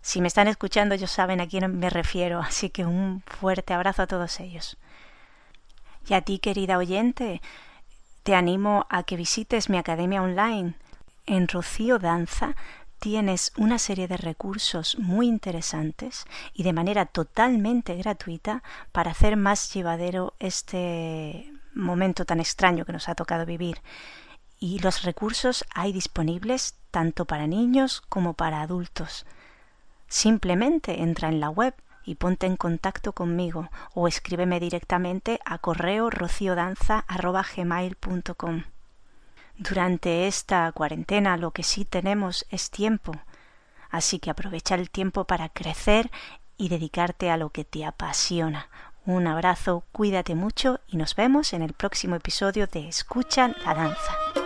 Si 0.00 0.20
me 0.20 0.28
están 0.28 0.46
escuchando, 0.46 0.94
ellos 0.94 1.10
saben 1.10 1.40
a 1.40 1.48
quién 1.48 1.76
me 1.76 1.90
refiero, 1.90 2.38
así 2.46 2.70
que 2.70 2.86
un 2.86 3.24
fuerte 3.26 3.74
abrazo 3.74 4.02
a 4.02 4.06
todos 4.06 4.38
ellos. 4.38 4.76
Y 6.06 6.14
a 6.14 6.20
ti, 6.20 6.38
querida 6.38 6.78
oyente, 6.78 7.42
te 8.22 8.36
animo 8.36 8.86
a 8.90 9.02
que 9.02 9.16
visites 9.16 9.68
mi 9.68 9.76
academia 9.76 10.22
online 10.22 10.74
en 11.26 11.48
Rocío 11.48 11.98
Danza 11.98 12.54
tienes 13.00 13.52
una 13.56 13.78
serie 13.78 14.06
de 14.06 14.18
recursos 14.18 14.98
muy 14.98 15.26
interesantes 15.26 16.26
y 16.52 16.62
de 16.62 16.72
manera 16.72 17.06
totalmente 17.06 17.96
gratuita 17.96 18.62
para 18.92 19.10
hacer 19.10 19.36
más 19.36 19.74
llevadero 19.74 20.34
este 20.38 21.52
momento 21.74 22.24
tan 22.24 22.40
extraño 22.40 22.84
que 22.84 22.92
nos 22.92 23.08
ha 23.08 23.14
tocado 23.14 23.46
vivir. 23.46 23.80
Y 24.58 24.80
los 24.80 25.02
recursos 25.02 25.64
hay 25.74 25.92
disponibles 25.92 26.74
tanto 26.90 27.24
para 27.24 27.46
niños 27.46 28.02
como 28.08 28.34
para 28.34 28.60
adultos. 28.60 29.24
Simplemente 30.06 31.02
entra 31.02 31.28
en 31.28 31.40
la 31.40 31.48
web 31.48 31.74
y 32.04 32.16
ponte 32.16 32.46
en 32.46 32.56
contacto 32.56 33.12
conmigo 33.12 33.70
o 33.94 34.08
escríbeme 34.08 34.60
directamente 34.60 35.40
a 35.44 35.58
correo 35.58 36.10
rociodanza.gmail.com. 36.10 38.64
Durante 39.60 40.26
esta 40.26 40.72
cuarentena 40.72 41.36
lo 41.36 41.50
que 41.50 41.62
sí 41.64 41.84
tenemos 41.84 42.46
es 42.48 42.70
tiempo, 42.70 43.12
así 43.90 44.18
que 44.18 44.30
aprovecha 44.30 44.74
el 44.74 44.88
tiempo 44.88 45.26
para 45.26 45.50
crecer 45.50 46.10
y 46.56 46.70
dedicarte 46.70 47.30
a 47.30 47.36
lo 47.36 47.50
que 47.50 47.66
te 47.66 47.84
apasiona. 47.84 48.70
Un 49.04 49.26
abrazo, 49.26 49.84
cuídate 49.92 50.34
mucho 50.34 50.80
y 50.88 50.96
nos 50.96 51.14
vemos 51.14 51.52
en 51.52 51.60
el 51.60 51.74
próximo 51.74 52.16
episodio 52.16 52.68
de 52.68 52.88
Escucha 52.88 53.48
la 53.66 53.74
Danza. 53.74 54.39